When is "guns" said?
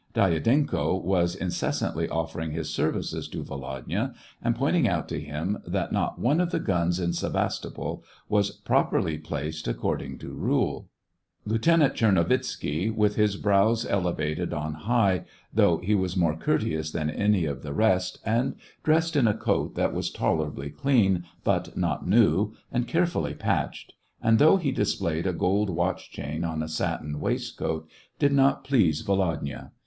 6.59-6.99